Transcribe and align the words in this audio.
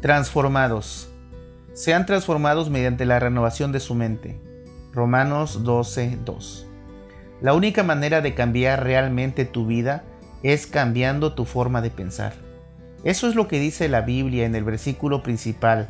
Transformados. 0.00 1.08
Sean 1.72 2.06
transformados 2.06 2.70
mediante 2.70 3.04
la 3.04 3.18
renovación 3.18 3.72
de 3.72 3.80
su 3.80 3.96
mente. 3.96 4.40
Romanos 4.92 5.64
12, 5.64 6.18
2. 6.24 6.68
La 7.42 7.52
única 7.52 7.82
manera 7.82 8.20
de 8.20 8.32
cambiar 8.32 8.84
realmente 8.84 9.44
tu 9.44 9.66
vida 9.66 10.04
es 10.44 10.68
cambiando 10.68 11.34
tu 11.34 11.44
forma 11.44 11.80
de 11.80 11.90
pensar. 11.90 12.34
Eso 13.02 13.28
es 13.28 13.34
lo 13.34 13.48
que 13.48 13.58
dice 13.58 13.88
la 13.88 14.02
Biblia 14.02 14.46
en 14.46 14.54
el 14.54 14.62
versículo 14.62 15.24
principal. 15.24 15.88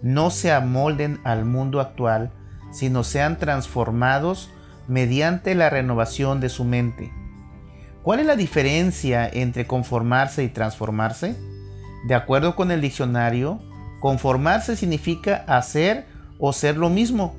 No 0.00 0.30
se 0.30 0.52
amolden 0.52 1.20
al 1.22 1.44
mundo 1.44 1.80
actual, 1.80 2.30
sino 2.72 3.04
sean 3.04 3.38
transformados 3.38 4.50
mediante 4.88 5.54
la 5.54 5.68
renovación 5.68 6.40
de 6.40 6.48
su 6.48 6.64
mente. 6.64 7.12
¿Cuál 8.02 8.20
es 8.20 8.26
la 8.26 8.36
diferencia 8.36 9.28
entre 9.28 9.66
conformarse 9.66 10.44
y 10.44 10.48
transformarse? 10.48 11.36
De 12.04 12.14
acuerdo 12.14 12.56
con 12.56 12.70
el 12.70 12.80
diccionario, 12.80 13.60
conformarse 14.00 14.76
significa 14.76 15.44
hacer 15.46 16.06
o 16.38 16.52
ser 16.52 16.76
lo 16.76 16.88
mismo, 16.88 17.36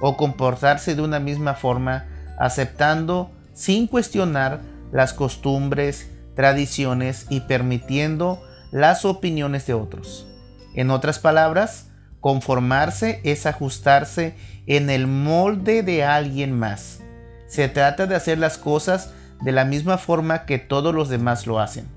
o 0.00 0.16
comportarse 0.16 0.94
de 0.94 1.02
una 1.02 1.20
misma 1.20 1.54
forma, 1.54 2.06
aceptando 2.38 3.30
sin 3.52 3.86
cuestionar 3.86 4.60
las 4.92 5.12
costumbres, 5.12 6.10
tradiciones 6.34 7.26
y 7.28 7.40
permitiendo 7.40 8.42
las 8.72 9.04
opiniones 9.04 9.66
de 9.66 9.74
otros. 9.74 10.26
En 10.74 10.90
otras 10.90 11.18
palabras, 11.18 11.90
conformarse 12.20 13.20
es 13.24 13.46
ajustarse 13.46 14.34
en 14.66 14.90
el 14.90 15.06
molde 15.06 15.82
de 15.82 16.04
alguien 16.04 16.58
más. 16.58 17.00
Se 17.46 17.68
trata 17.68 18.06
de 18.06 18.14
hacer 18.14 18.38
las 18.38 18.58
cosas 18.58 19.12
de 19.42 19.52
la 19.52 19.64
misma 19.64 19.98
forma 19.98 20.44
que 20.44 20.58
todos 20.58 20.94
los 20.94 21.08
demás 21.08 21.46
lo 21.46 21.60
hacen. 21.60 21.88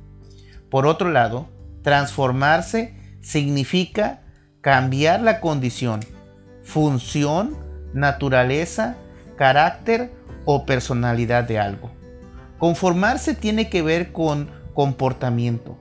Por 0.69 0.87
otro 0.87 1.11
lado, 1.11 1.47
transformarse 1.83 2.95
significa 3.21 4.21
cambiar 4.61 5.21
la 5.21 5.39
condición, 5.39 5.99
función, 6.63 7.57
naturaleza, 7.93 8.95
carácter 9.37 10.11
o 10.45 10.65
personalidad 10.65 11.43
de 11.43 11.59
algo. 11.59 11.91
Conformarse 12.57 13.35
tiene 13.35 13.69
que 13.69 13.81
ver 13.81 14.11
con 14.11 14.49
comportamiento. 14.73 15.77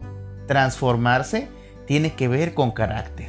Transformarse 0.46 1.48
tiene 1.86 2.14
que 2.14 2.28
ver 2.28 2.54
con 2.54 2.72
carácter. 2.72 3.28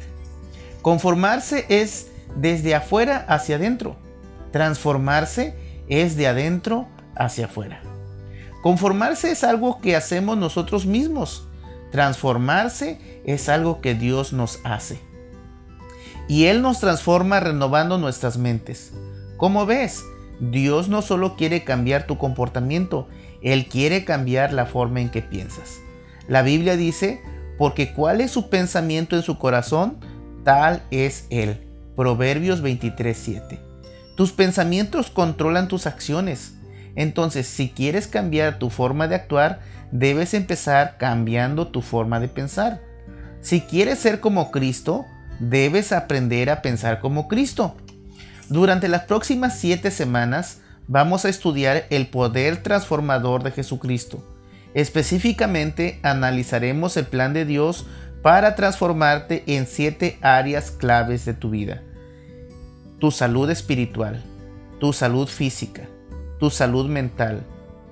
Conformarse 0.82 1.64
es 1.68 2.08
desde 2.36 2.74
afuera 2.74 3.24
hacia 3.28 3.56
adentro. 3.56 3.96
Transformarse 4.50 5.54
es 5.88 6.16
de 6.16 6.26
adentro 6.26 6.88
hacia 7.16 7.46
afuera. 7.46 7.80
Conformarse 8.62 9.30
es 9.30 9.44
algo 9.44 9.80
que 9.80 9.94
hacemos 9.94 10.36
nosotros 10.36 10.86
mismos. 10.86 11.48
Transformarse 11.94 12.98
es 13.24 13.48
algo 13.48 13.80
que 13.80 13.94
Dios 13.94 14.32
nos 14.32 14.58
hace. 14.64 14.98
Y 16.26 16.46
Él 16.46 16.60
nos 16.60 16.80
transforma 16.80 17.38
renovando 17.38 17.98
nuestras 17.98 18.36
mentes. 18.36 18.92
Como 19.36 19.64
ves, 19.64 20.02
Dios 20.40 20.88
no 20.88 21.02
solo 21.02 21.36
quiere 21.36 21.62
cambiar 21.62 22.08
tu 22.08 22.18
comportamiento, 22.18 23.06
él 23.42 23.68
quiere 23.68 24.04
cambiar 24.04 24.52
la 24.52 24.66
forma 24.66 25.02
en 25.02 25.08
que 25.08 25.22
piensas. 25.22 25.78
La 26.26 26.42
Biblia 26.42 26.76
dice, 26.76 27.22
porque 27.58 27.92
cuál 27.92 28.20
es 28.20 28.32
su 28.32 28.50
pensamiento 28.50 29.14
en 29.14 29.22
su 29.22 29.38
corazón, 29.38 29.98
tal 30.42 30.82
es 30.90 31.28
Él. 31.30 31.60
Proverbios 31.94 32.60
23:7. 32.60 33.60
Tus 34.16 34.32
pensamientos 34.32 35.10
controlan 35.10 35.68
tus 35.68 35.86
acciones. 35.86 36.54
Entonces, 36.96 37.46
si 37.46 37.70
quieres 37.70 38.06
cambiar 38.06 38.58
tu 38.58 38.70
forma 38.70 39.08
de 39.08 39.16
actuar, 39.16 39.60
debes 39.90 40.34
empezar 40.34 40.96
cambiando 40.98 41.68
tu 41.68 41.82
forma 41.82 42.20
de 42.20 42.28
pensar. 42.28 42.80
Si 43.40 43.60
quieres 43.60 43.98
ser 43.98 44.20
como 44.20 44.50
Cristo, 44.50 45.04
debes 45.38 45.92
aprender 45.92 46.50
a 46.50 46.62
pensar 46.62 47.00
como 47.00 47.28
Cristo. 47.28 47.76
Durante 48.48 48.88
las 48.88 49.04
próximas 49.04 49.58
siete 49.58 49.90
semanas, 49.90 50.60
vamos 50.86 51.24
a 51.24 51.28
estudiar 51.28 51.84
el 51.90 52.06
poder 52.08 52.62
transformador 52.62 53.42
de 53.42 53.50
Jesucristo. 53.50 54.22
Específicamente 54.74 56.00
analizaremos 56.02 56.96
el 56.96 57.06
plan 57.06 57.32
de 57.32 57.44
Dios 57.44 57.86
para 58.22 58.54
transformarte 58.54 59.44
en 59.46 59.66
siete 59.66 60.18
áreas 60.20 60.70
claves 60.70 61.24
de 61.24 61.34
tu 61.34 61.50
vida. 61.50 61.82
Tu 62.98 63.10
salud 63.10 63.50
espiritual, 63.50 64.22
tu 64.80 64.92
salud 64.92 65.28
física, 65.28 65.82
tu 66.44 66.50
salud 66.50 66.90
mental, 66.90 67.42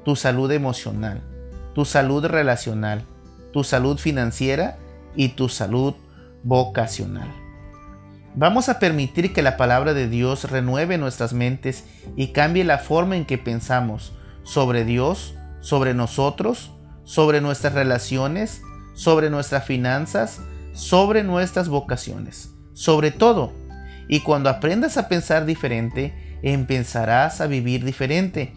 tu 0.05 0.15
salud 0.15 0.53
emocional, 0.53 1.23
tu 1.75 1.87
salud 1.87 2.23
relacional, 2.27 3.03
tu 3.51 3.65
salud 3.65 3.97
financiera 3.97 4.77
y 5.17 5.31
tu 5.31 5.49
salud 5.49 5.95
vocacional. 6.43 7.33
Vamos 8.35 8.69
a 8.69 8.79
permitir 8.79 9.33
que 9.33 9.41
la 9.41 9.57
palabra 9.57 9.95
de 9.95 10.07
Dios 10.07 10.51
renueve 10.51 10.99
nuestras 10.99 11.33
mentes 11.33 11.87
y 12.15 12.33
cambie 12.33 12.63
la 12.63 12.77
forma 12.77 13.17
en 13.17 13.25
que 13.25 13.39
pensamos 13.39 14.13
sobre 14.43 14.85
Dios, 14.85 15.33
sobre 15.61 15.95
nosotros, 15.95 16.73
sobre 17.05 17.41
nuestras 17.41 17.73
relaciones, 17.73 18.61
sobre 18.93 19.31
nuestras 19.31 19.65
finanzas, 19.65 20.43
sobre 20.75 21.25
nuestras 21.25 21.71
vocaciones, 21.71 22.51
sobre 22.75 23.13
todo. 23.13 23.55
Y 24.13 24.21
cuando 24.21 24.51
aprendas 24.51 24.99
a 24.99 25.09
pensar 25.09 25.47
diferente, 25.47 26.13
empezarás 26.43 27.41
a 27.41 27.47
vivir 27.47 27.83
diferente. 27.83 28.53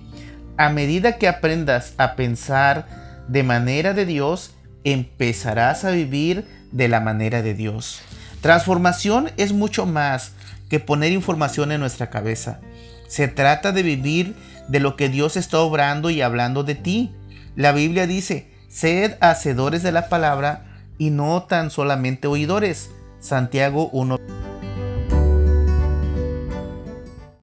A 0.58 0.68
medida 0.68 1.18
que 1.18 1.30
aprendas 1.30 1.94
a 1.98 2.18
pensar 2.18 3.24
de 3.30 3.42
manera 3.44 3.94
de 3.94 4.06
Dios, 4.06 4.54
empezarás 4.84 5.86
a 5.86 5.92
vivir 5.92 6.46
de 6.74 6.90
la 6.90 7.00
manera 7.00 7.42
de 7.42 7.54
Dios. 7.54 8.02
Transformación 8.42 9.32
es 9.38 9.54
mucho 9.54 9.86
más 9.86 10.34
que 10.70 10.82
poner 10.82 11.14
información 11.14 11.72
en 11.72 11.80
nuestra 11.80 12.10
cabeza. 12.10 12.60
Se 13.08 13.30
trata 13.30 13.72
de 13.72 13.84
vivir 13.84 14.36
de 14.68 14.82
lo 14.82 14.98
que 14.98 15.08
Dios 15.08 15.38
está 15.38 15.62
obrando 15.62 16.10
y 16.10 16.22
hablando 16.22 16.66
de 16.66 16.76
ti. 16.76 17.16
La 17.56 17.72
Biblia 17.72 18.08
dice, 18.08 18.52
sed 18.68 19.16
hacedores 19.22 19.84
de 19.84 19.94
la 19.94 20.10
palabra 20.10 20.66
y 20.98 21.12
no 21.12 21.44
tan 21.44 21.72
solamente 21.72 22.28
oidores. 22.28 22.90
Santiago 23.22 23.88
1. 23.94 24.45